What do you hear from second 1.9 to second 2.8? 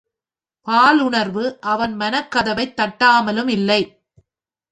மனக் கதவைத்